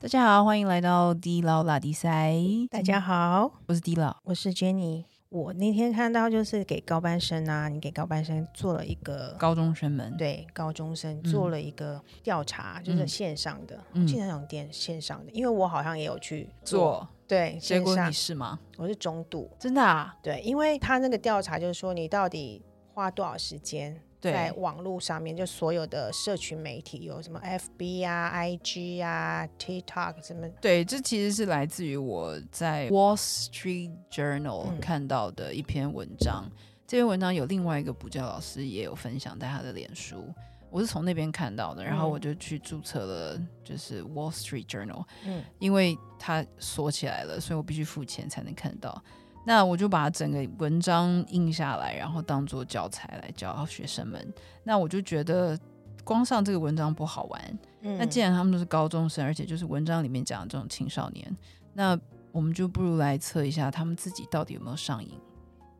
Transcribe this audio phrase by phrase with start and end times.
[0.00, 2.32] 大家好，欢迎来到 D 老拉迪赛。
[2.70, 4.16] 大家好，我是 D 老。
[4.22, 5.02] 我是 Jenny。
[5.28, 18.56] 我那天看到就是给高班生啊，你给高班生做了一个高中生们，对高中生做了一个调查，就是线上的，嗯线上店线上的，因为我好像也有去做，对，结果你是吗？
[18.76, 20.14] 我是中度，真的啊？
[20.22, 22.62] 对，因为他那个调查就是说你到底
[22.94, 24.00] 花多少时间。
[24.20, 36.50] 在，网络上面，就所有的社群媒体有什么 FB 啊、IG 啊、TikTok 什么，对，这其实是来自于我在 Wall Street Journal 嗯看到的一篇文章。
[36.86, 40.24] 这篇文章有另外一个补教老师也有分享在他的脸书，
[40.70, 45.04] 我是从那边看到的，然后嗯我就去注册了，就是 Wall Street Journal。
[45.24, 49.02] 嗯因为它锁起来了，所以我必须付钱才能看到。
[49.44, 54.34] 那我就把整个文章印下来，然后当做教材来教学生们。
[54.62, 55.58] 那我就觉得
[56.04, 57.58] 光上这个文章不好玩。
[57.80, 61.36] 嗯那既然他们都是高中生，而且就是文章里面讲的这种青少年，
[61.72, 61.98] 那
[62.32, 65.12] 我们就不如来测一下他们自己到底有没有上瘾。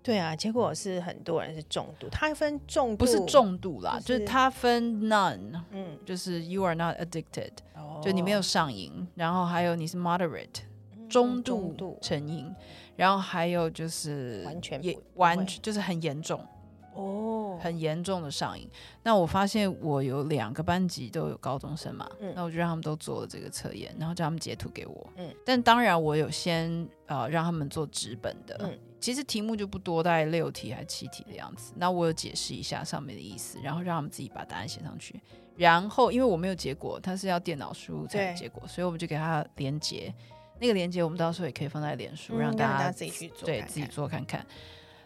[0.03, 10.63] 对啊，结果是很多人是重度，它分重度不是，重度啦，就就是是它分 none，嗯，就是 you are not addicted，哦就你没有上瘾，然后还有你是 moderate。
[10.63, 12.55] 嗯中度中度成瘾，
[12.99, 16.45] 然后还有就是完全不不完全就是很严重、
[16.95, 18.69] 哦，很严重的上瘾。
[19.05, 25.07] 那我发现我有两个班级都有高中生嘛，嗯那我就让他们都做了这个测验，然后叫他们截图给我。
[25.17, 28.59] 嗯但当然我有先呃让他们做纸本的。
[28.65, 31.73] 嗯其实题目就不多，大概六题还是七题的样子。
[31.77, 35.21] 那我有解释一下上面的意思，然后让他们自己把答案写上去。
[35.57, 40.13] 然后因为我没有结果，他是要电脑输入才有结果，所以我们就给他连接。
[40.61, 44.45] 那个连接我们到时候也可以放在脸书，嗯让让大家自己去做对自己做看看。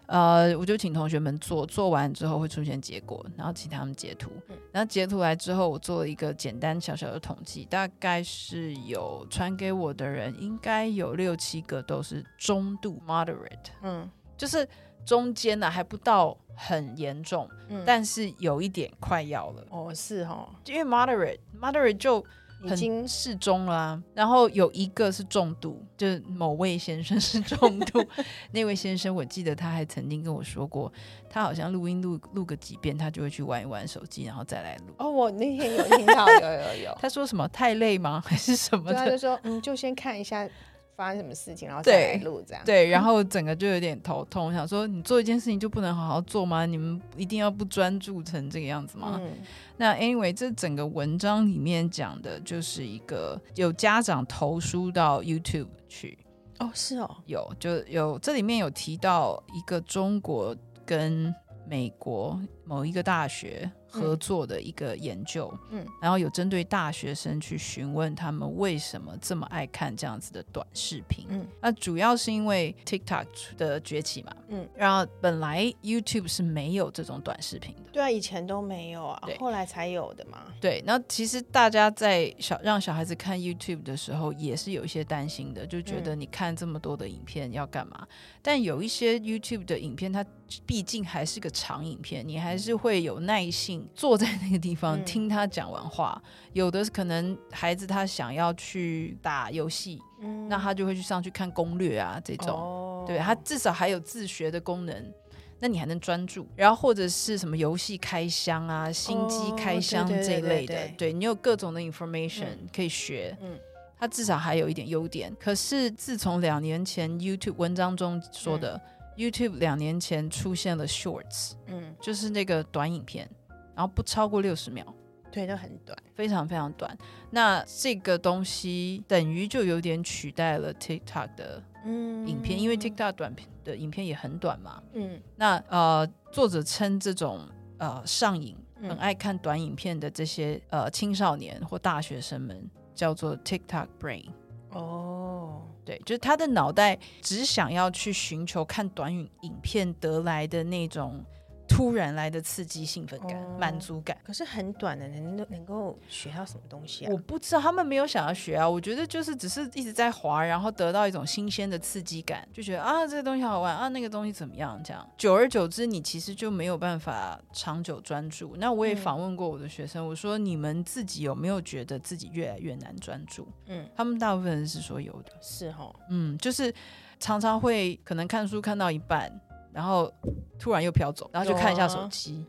[0.07, 4.31] 呃，我就请同学们做，做完之后会出现结果，然后请他们截图。
[4.49, 14.69] 嗯然后截图来之后，我做了一个简单小小的统计，大概是有传给我的人，应该有六七个都是中度 （moderate），嗯就是
[15.05, 19.67] 中间呢、还不到很严重，嗯，但是有一点快要了。
[19.71, 22.25] 哦是哦，因为 moderate moderate 就
[22.65, 28.05] 已经很适中啦、然后有一个是重度，就是某位先生是重度。
[28.53, 30.93] 那位先生，我记得他还曾经跟我说过，
[31.29, 34.95] 他好像录音录录个几遍，他就会去玩一玩手机，然后再来录。
[34.99, 38.23] 哦，我那天有听到，有有有， 他说什么太累吗？
[38.25, 39.19] 还是什么，他就？
[39.19, 40.49] 说嗯，就先看一下
[40.95, 42.63] 发生什么事情，然后再来对录这样。
[42.65, 46.67] 对，然 后整个就有点头痛，我想说你做一件事情就不能好好做吗？
[46.67, 49.19] 你们一定要不专注成这个样子吗？
[49.23, 49.31] 嗯
[49.77, 56.17] 那 anyway，这整个文章里面讲的就是一个有家长投书到 YouTube 去，
[56.61, 60.55] 哦是哦，有就有这里面有提到一个中国
[60.87, 61.35] 跟
[61.67, 71.27] 美国某一个大学合作的一个研究，嗯然后有针对大学生去询问他们为什么这么爱看这样子的短视频。
[71.29, 73.27] 嗯那主要是因为 TikTok
[73.59, 77.83] 的崛起嘛，嗯，然后本来 YouTube 是没有这种短视频的。
[77.93, 80.45] 对啊，以前都没有啊，后来才有的嘛。
[80.61, 88.09] 对，那其实大家在小让小孩子看 YouTube 的时候，也是有一些担心的，就觉得你看这么多的影片要干嘛？
[88.41, 90.25] 但有一些 YouTube 的影片，它
[90.65, 96.21] 毕竟还是个长影片，你还是会有耐性坐在那个地方嗯听他讲完话。
[96.53, 102.51] 有的是可能孩子他想要去打游戏，嗯那他就会去上去看攻略啊这种。
[102.51, 105.13] 哦对，他至少还有自学的功能，
[105.59, 106.47] 那你还能专注。
[106.55, 113.37] 然后或者是什么游戏开箱啊、新机哦开箱这一类的，对你有各种的 information、嗯可以学。
[113.43, 113.59] 嗯
[113.99, 115.33] 它至少还有一点优点。
[115.39, 118.81] 可是自从两年前 YouTube 文章中说的、
[119.17, 123.31] YouTube 两年前出现了 Shorts，嗯，就是那个短影片，
[123.75, 124.85] 然后不超过六十秒。
[125.31, 125.99] 对，都很短。
[126.15, 126.97] 非常非常短，
[127.31, 134.83] 那这个东西等于就有点取代了 TikTok 的嗯影片，因为 TikTok 短片的影片也很短嘛。
[134.93, 137.49] 嗯那呃，作者称这种
[137.79, 144.27] 呃上瘾、嗯很爱看短影片的这些呃青少年或大学生们，叫做 TikTok brain。
[144.73, 151.25] 哦，对，就是他的脑袋只想要去寻求看短影影片得来的那种
[151.73, 154.17] 突然来的刺激、兴奋感、哦满足感。
[154.25, 157.17] 可是很短的，能能够学到什么东西啊我？
[157.17, 165.09] 不知道他们没有想要学啊，我觉得就是只是一直在滑，然后得到一种新鲜的刺激感，就觉得啊这个东西好玩啊，那个东西怎么样这样。
[165.17, 168.57] 久而久之，你其实就没有办法长久专注。
[168.59, 173.47] 那我也嗯访问过我的学生，我说你们自己有没有觉得自己越来越难专注？
[173.67, 176.73] 嗯，他们大部分人是说有的，是哈，嗯，就是
[177.21, 179.33] 常常会可能看书看到一半，
[179.73, 180.13] 然后
[180.59, 182.45] 突然又飘走，然后就看一下手机。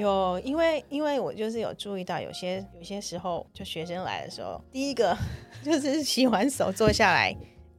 [0.00, 5.16] 有，因为因为我就是有注意到，有些有些时候，就学生来的时候，第一个
[5.64, 7.34] 就是洗完手坐下来，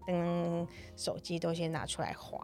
[0.08, 0.68] 嗯，
[0.98, 2.40] 手机都先拿出来划。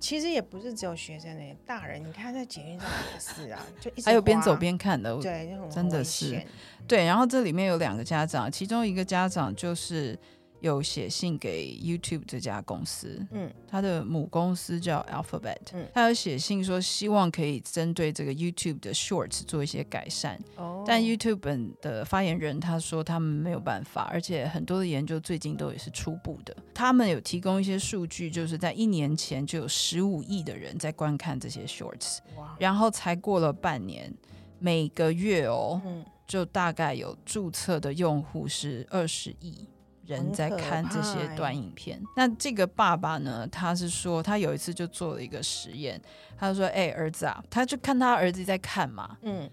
[0.00, 6.46] 其实也不是只有学生的，大人你看在捷运上也是啊， 就一直还有边走滑边看的，对，就很真的是险
[6.88, 10.18] 对，然后这里面有两个家长，其中一个家长就是
[10.62, 13.52] 有写信给 YouTube 这家公司，嗯。
[13.68, 15.86] 他的母公司叫 Alphabet，、嗯。
[15.92, 26.56] 他有写信说希望可以针对这个 YouTube 的 Shorts 做一些改善，哦，但 YouTube 本的发言人他说他们没有办法，而且很多的研究最近都也是初步的。
[26.72, 34.14] 他们有提供一些数据，就是在一年前就有十五亿的人在观看这些 Shorts，哇，然后才过了半年，
[34.58, 39.66] 每个月哦，嗯，就大概有注册的用户是二十亿。
[40.06, 43.46] 人在看这些短影片，那这个爸爸呢？
[43.46, 46.00] 他是说，他有一次就做了一个实验，
[46.36, 49.48] 他就说：“哎、儿子啊，他就看他儿子在看嘛，嗯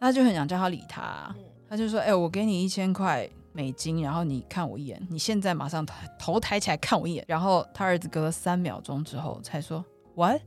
[0.00, 9.84] 他就很想叫他理他啊、嗯他就说：“哎、我给你一千块美金，然后你看我一眼，你现在马上头头抬起来看我一眼。”然后他儿子隔了三秒钟之后才说
[10.14, 10.42] ：“What？”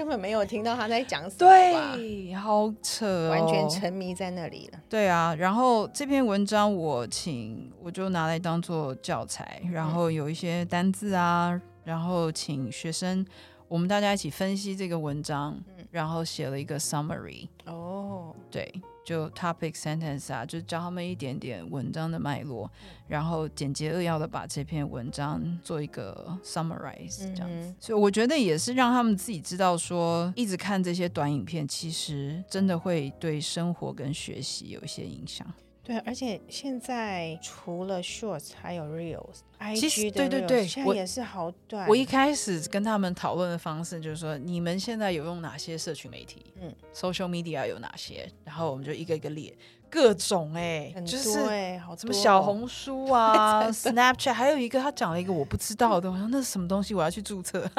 [0.00, 4.80] 根本没有听到他在讲什么，对，好扯、哦，完全沉迷在那里了。
[4.88, 5.34] 对啊。
[5.34, 13.22] 然后这篇文章我请我就拿来当做教材，然后有一些单字啊，然后请学生
[13.68, 17.46] 我们大家一起分析这个文章，嗯然后写了一个 summary。
[17.66, 18.72] 哦，对，
[19.04, 27.68] 就 topic sentence 啊，就教他们一点点文章的脉络，嗯然后简洁扼要的把这篇文章做一个 summarize 这样子。
[27.68, 35.46] 嗯所以我觉得也是让他们自己知道说，一直看这些短影片，其实真的会对生活跟学习有一些影响。
[35.82, 41.88] 对，而且现在除了 Shorts 还有 Reels，IG 其实的对对对我现在也是好短。
[41.88, 46.52] 我一开始跟他们讨论的方式就是说，你们现在有用哪些社群媒体？
[46.60, 48.30] 嗯嗯，social media 有哪些？
[48.44, 49.56] 然后我们就一个一个列
[49.88, 57.68] 各种哎、很就是多哎，好什么小红书 啊、Snapchat，还有一个他讲了一个我不知道的，我说那是什么东西，我要去注册。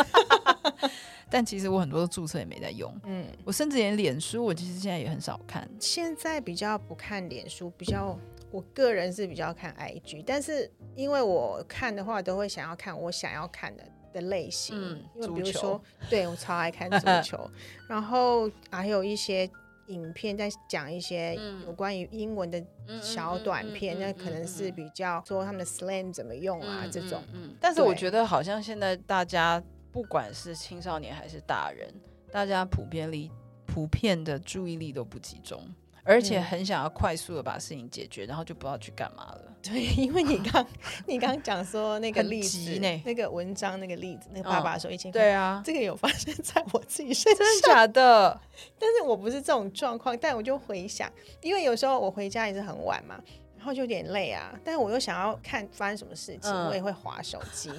[1.32, 5.68] 但其实我很多的注册也没在用，嗯，我甚至连脸书，我其实现在也很少看。
[5.80, 8.20] 现在比较不看脸书，比较
[8.52, 13.84] 我个人是比较看 IG，但是因为我看的话，都会想要看我想要看的
[14.14, 17.50] 的类型，嗯因为比如说， 对我超爱看足球，
[17.88, 19.50] 然后还有一些
[19.88, 22.62] 影片在讲一些嗯有关于英文的
[23.02, 27.24] 小短片，那可能是比较说他们的 slang 怎么用啊、这种。
[27.34, 29.62] 嗯，但是我对觉得好像现在大家
[29.92, 31.94] 不管是青少年还是大人，
[32.32, 33.30] 大家普遍力
[33.66, 35.62] 普遍的注意力都不集中，
[36.04, 39.48] 而且嗯很想要快速的把事情解决，然后就不知道去干嘛了。
[39.62, 40.66] 对，因为你刚
[41.06, 47.46] 你刚讲说那个例子，那个文章那个例子，那个爸爸说一千块，对啊，这个有发生在我自己身上。
[47.46, 48.42] 真的假的？
[48.80, 51.12] 但是我不是这种状况，但我就回想，
[51.42, 53.22] 因为有时候我回家也是很晚嘛，
[53.56, 57.70] 然后就有点累啊，但是我又想要看发生什么事情，嗯我也会划手机，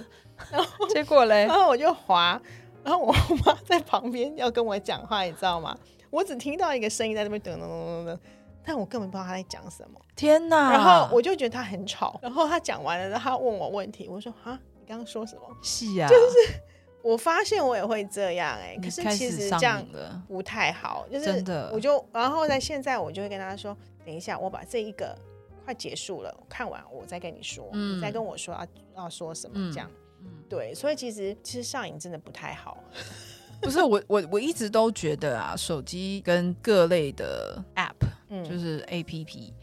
[0.91, 1.51] 结果嘞然？
[1.55, 2.41] 后我就滑，
[2.85, 3.13] 然后我
[3.45, 5.77] 妈在旁边要跟我讲话，你知道吗？
[6.11, 8.19] 我只听到一个声音在那边噔噔噔噔噔，
[8.65, 10.71] 但我根本不知道她在讲什么，天哪！
[10.73, 15.43] 然后我就觉得她很吵，然后她讲完了，然后她问我问题，我说啊，你刚刚说什么？
[15.63, 16.61] 是啊，就是
[17.03, 19.83] 我发现我也会这样哎、可是其实这样
[20.29, 25.17] 不太好，就是真的我就然后在现在我就会跟他说，等一下我把这一个
[25.65, 29.89] 快结束了，看完我再跟你说，嗯你再跟我说要要说什么嗯这样。
[29.91, 29.97] 嗯
[30.49, 32.83] 对，所以其实其实上瘾真的不太好。
[33.61, 37.95] 不是我我我一直都觉得啊，手机跟各类的 App
[38.29, 39.55] 嗯，就是 A P P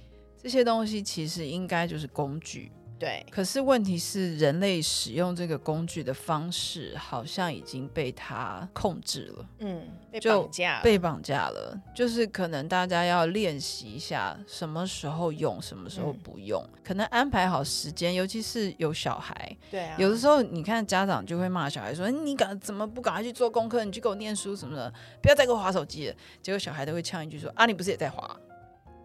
[0.41, 2.71] 这些东西，其实应该就是工具。
[2.99, 11.81] 对，可是问题是，人类使用这个工具的方式好像已经被它控制了，嗯，被绑架了，被绑架了。
[11.95, 23.85] 就是可能大家要练习一下，什么时候用，什么时候嗯不用，可能安排好时间，尤其是有小孩，对啊，有的时候你看家长就会骂小孩说：“你赶怎么不赶快去做功课？
[23.85, 28.37] 你去给我念书什么的，不要再给我划手机了。”结果小孩都会呛一句说：“啊，你不是也在划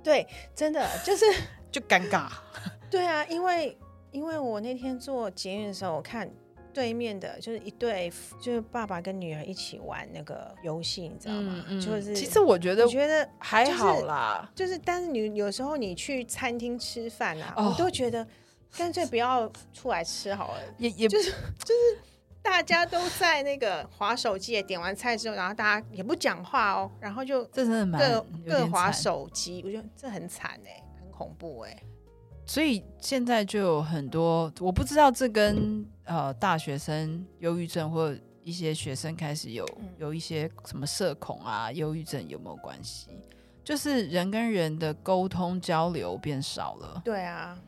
[0.02, 1.24] 对，真的就是？”
[1.74, 2.28] 就尴尬。
[2.88, 3.76] 对啊，因为
[4.14, 6.30] 因为我那天坐捷运的时候，我看
[6.72, 11.64] 对面的就是一对，就是爸爸跟女儿一起玩那个游戏，你知道吗？
[11.68, 14.48] 就是嗯其实我觉得我觉得还好啦。
[14.54, 18.26] 就是，但是你有时候你去餐厅吃饭啊，哦我都觉得
[18.76, 20.60] 干脆不要出来吃好了。
[20.78, 21.98] 也也 就是就是
[22.40, 28.00] 大家都在那个划手机，点完菜之后，然后大家也不讲话哦，然后就这真的蛮
[28.46, 31.82] 各划手机，我觉得这很惨哎、很恐怖哎、
[32.46, 43.08] 所以现在就有很多，我不知道这跟呃大学生忧郁症或一些学生开始有嗯有一些什么社恐啊、忧郁症有没有关系？
[43.64, 47.58] 就是人跟人的沟通交流变少了，对啊，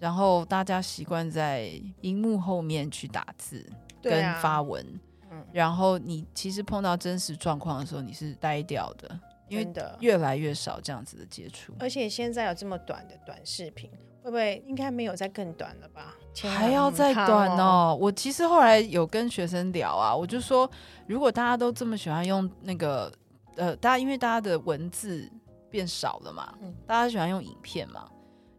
[0.00, 3.64] 然后大家习惯在荧幕后面去打字
[4.02, 4.84] 跟发文，
[5.30, 11.72] 嗯然后你其实碰到真实状况的时候，你是呆掉的，因为的，越来越少这样子的接触。
[11.78, 13.88] 而且现在有这么短的短视频，
[14.24, 16.14] 会不会应该没有再更短了吧？
[16.42, 17.92] 还要再短要哦。
[17.92, 17.98] 哦！
[18.00, 20.68] 我其实后来有跟学生聊啊，我就说，
[21.06, 23.12] 如果大家都这么喜欢用那个
[23.56, 25.30] 呃，大家因为大家的文字
[25.68, 28.08] 变少了嘛，嗯大家喜欢用影片嘛，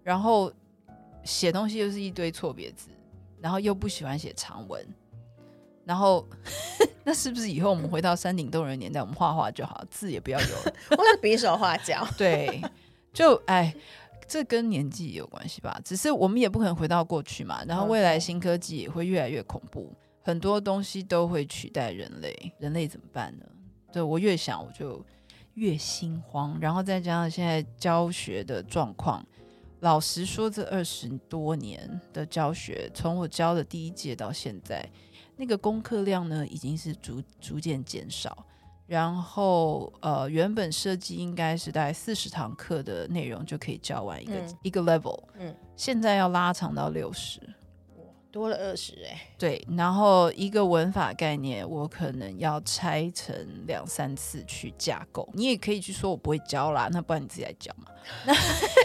[0.04, 0.54] 然后
[1.24, 2.90] 写东西又是一堆错别字，
[3.42, 4.86] 然后又不喜欢写长文，
[5.84, 6.24] 然后
[7.04, 10.74] 那是不是以后我们回到山顶洞人年代，我们画画就好，字也不要有了？
[10.92, 12.62] 或者比手画脚，对，
[13.12, 13.76] 就哎，
[14.28, 15.80] 这跟年纪也有关系吧。
[15.84, 17.64] 只是我们也不可能回到过去嘛。
[17.66, 23.46] 然后未来新科技也会越来越恐怖，很多东西都会取代人类，人类怎么办呢？
[23.92, 25.04] 对我越想我就
[25.54, 26.58] 越心慌。
[26.60, 29.26] 然后再加上现在教学的状况，
[29.80, 34.90] 老实说，这二十多年的教学，从我教的第一届到现在，
[35.38, 38.46] 那个功课量呢，已经是逐逐渐减少。
[38.88, 47.40] 然后呃，原本设计应该是大概四十堂课的内容就可以教完一个、嗯一个 level，嗯，现在要拉长到六十。
[47.98, 53.34] 哇多了二十哎，对，然后一个文法概念，我可能要拆成
[53.66, 55.28] 两三次去架构。
[55.34, 57.86] 你也可以去说我不会教啦，那不然你自己来教嘛。
[58.26, 58.34] 那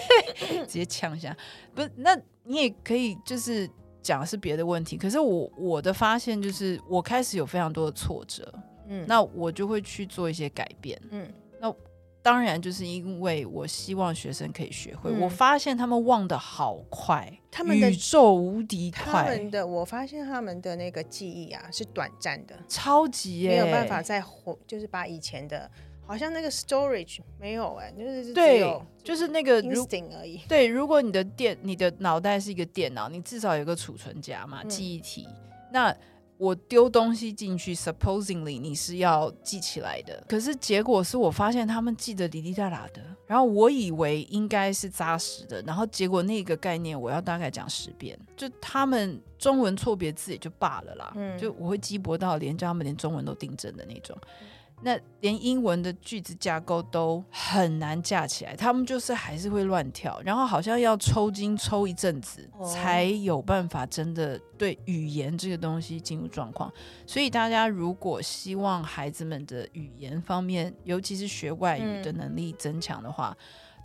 [0.66, 1.37] 直接呛一下，
[1.75, 1.90] 不是？
[1.97, 3.69] 那你也可以就是
[4.00, 4.97] 讲的是别的问题。
[4.97, 8.54] 可是我我的发现就是，我开始有非常多的挫折，
[8.90, 11.00] 嗯，那我就会去做一些改变。
[11.11, 11.26] 嗯
[11.59, 11.75] 那
[12.23, 15.11] 当然，就是因为我希望学生可以学会。
[15.11, 25.70] 嗯我发现他们忘得好快，他们的宇宙无敌快他们，的我发现他们的那个记忆啊是短暂的，超级耶，没有办法再活，就是把以前的，
[26.04, 30.42] 好像那个 storage 没有哎、就是对，就是那个如 instinct 而已。
[30.47, 35.26] 对，如果你的电、你的脑袋是一个电脑，你至少有个储存夹嘛，嗯记忆体。
[35.73, 35.97] 那
[36.40, 54.16] 我丢东西进去，supposingly 你是要记起来的，可是结果是我发现他们记得滴滴答答的，然后我以为应该是扎实的，然后结果那个概念我要大概讲十遍，就他们中文错别字也就罢了啦，嗯就我会鸡婆到连叫他们连中文都订正的那种。
[54.83, 66.73] 那连英文的句子架构都很难架起来，他们就是还是会乱跳，然后好像要抽筋抽一阵子，哦才有办法真的对语言这个东西进入状况。
[67.07, 73.37] 所以大家如果希望孩子们的语言方面，尤其是学外语的能力增强的话，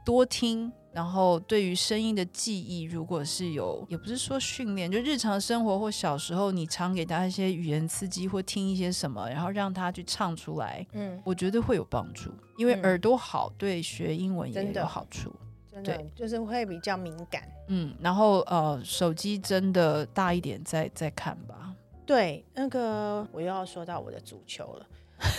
[0.06, 0.72] 多听。
[0.96, 15.30] 然后对于声音的记忆，如果是有，也不是说训练，就日常生活或小时候你常给他一些语言刺激，或听一些什么，然后让他去唱出来，嗯，我觉得会有帮助，因为嗯耳朵好对学英文也有好处。
[15.70, 17.44] 真的就是会比较敏感。
[17.68, 21.76] 嗯，然后呃，手机真的大一点再再看吧。
[22.06, 24.88] 对，那个我又要说到我的足球了，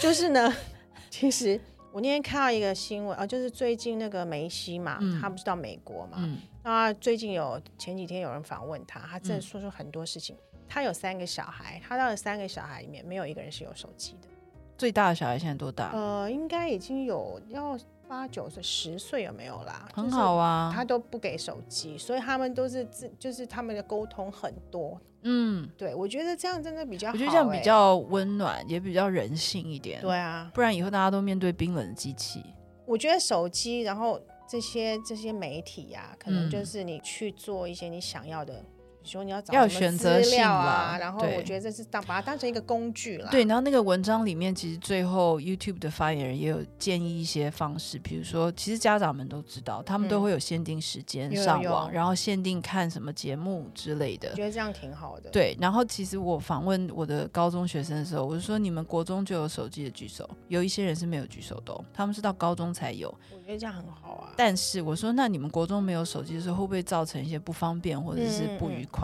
[0.02, 0.52] 就是呢，
[1.08, 1.58] 其实
[1.96, 10.36] 我那天看到一个新闻啊，就是最近那个梅西嘛，嗯他不是到美国嘛，嗯那最近有前几天有人访问他，他真的嗯说出很多事情。
[10.68, 14.28] 他有三个小孩，他到了三个小孩里面没有一个人是有手机的。
[14.76, 15.90] 最大的小孩现在多大？
[15.94, 19.88] 呃，应该已经有要八九岁、十岁有没有啦？
[19.92, 20.72] 很好啊。
[20.74, 25.00] 他都不给手机，所以他们都是自，就是他们的沟通很多。
[25.22, 30.00] 嗯，对我觉得这样真的比较好、我觉得这样比欸较温暖，也比较人性一点。
[30.00, 30.50] 对，啊。
[30.54, 32.42] 不然以后大家都面对冰冷的机器。
[32.86, 38.64] 我觉得手机，然后这些这些媒体呀、可能嗯就是你去做一些你想要的，
[39.06, 43.28] 说你要找要有选择性啊，然后我觉得这是当把它当成一个工具了。
[43.30, 54.36] 对，然后那个文章里面，其实最后 YouTube 的发言人也有建议一些方式，比如说，其实家长们都知道，他们都嗯会有限定时间上网，有然后限定看什么节目之类的我。
[54.36, 63.08] 觉得这样挺好的。，对，然后其实我访问我的高中学生的时候，我就说你们国中就有手机的举手，有一些人是没有举手的、哦，他们是到高中才有。
[63.32, 64.32] 我觉得这样很好啊。
[64.36, 68.95] 但是我说，那你们国中没有手机的时候，会不会造成一些不方便或者是不愉快？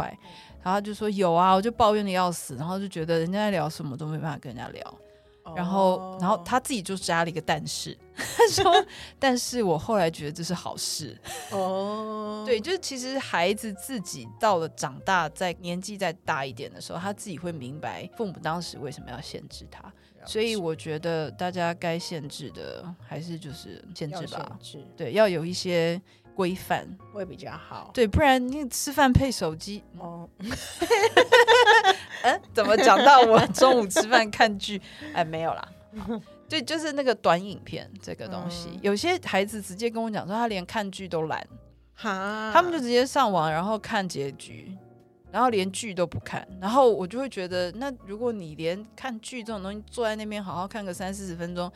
[0.63, 4.99] 然后他就说有啊，我就抱怨的要死，然后就觉得人家在聊什么都没办法跟人家聊。
[5.57, 8.73] 然后，然后哦他自己就加了一个但是， 他说，
[9.19, 11.19] 但是我后来觉得这是好事。
[11.51, 19.93] 哦，对，就是其实孩子自己到了长大，在年纪再大一点的时候，他自己会明白父母当时为什么要限制他。
[20.25, 26.01] 所以我觉得大家该限制的还是就是限制吧，限制对，要有一些
[26.35, 27.91] 规范，会比较好。
[27.93, 30.29] 对，不然你吃饭配手机，哦，
[32.23, 34.81] 嗯， 怎么讲到我中午吃饭看剧？
[35.15, 35.69] 哎，没有啦。
[36.49, 41.47] 对，就是那个短影片这个东西，嗯有些孩子直接跟我讲说，他连看剧都懒，
[41.95, 44.77] 哈，他们就直接上网，然后看结局，
[45.31, 46.47] 然后连剧都不看。
[46.61, 51.71] 然后我就会觉得，那如果你连看剧这种东西，坐在那边好好看个三四十分钟，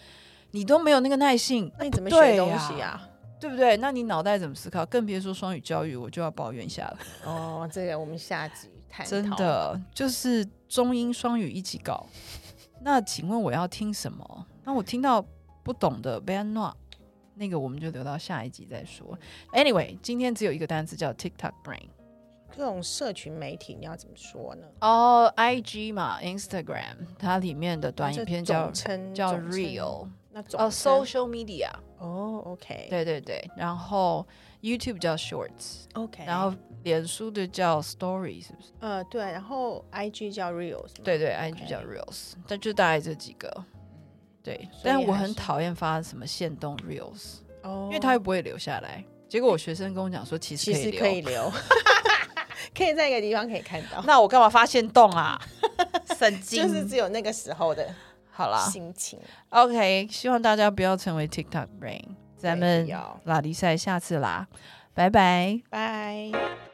[0.50, 3.08] 你都没有那个耐性，那你怎么对学东西啊？
[3.38, 3.76] 对不对？
[3.76, 4.84] 那你脑袋怎么思考？
[4.86, 6.98] 更别说双语教育，我就要抱怨一下了。
[7.24, 9.10] 哦，这个我们下集探讨。
[9.10, 12.06] 真，的就是中英双语一起搞。
[12.80, 14.46] 那请问我要听什么？
[14.64, 15.24] 那我听到
[15.62, 16.74] 不懂的 b a n o
[17.34, 19.18] 那个我们就留到下一集再说。
[19.52, 21.88] Anyway，今天只有一个单词叫 TikTok Brain。
[22.56, 24.66] 这种社群媒体你要怎么说呢？
[24.80, 34.26] 哦、i g 嘛，Instagram，它里面的短影片叫称叫 Real，那总哦称，Social Media，哦，OK，对对对，然后
[34.62, 38.68] YouTube 叫 Shorts，，OK，然后脸书的叫 Story，是不是？
[38.80, 43.64] 呃对，然后 IG 叫 Reels，嘛对对，IG 叫 Reels，但就大概这几个。
[44.42, 49.04] 对，但我很讨厌发什么限动 Reels，哦，因为它又不会留下来。
[49.28, 51.22] 结果我学生跟我讲说，其实其实可以留。
[51.22, 51.52] 可以留，
[52.76, 55.40] 可以在一个地方可以看到，那我干嘛发现动啊？
[56.16, 56.62] 神经！
[56.62, 57.92] 就是只有那个时候的
[58.36, 59.18] 好啦心情。
[59.48, 62.04] ，OK，希望大家不要成为 TikTok brain。
[62.36, 62.86] 咱们
[63.24, 64.46] 拉力赛下次啦，
[64.92, 65.58] 拜拜。
[65.70, 66.65] 拜。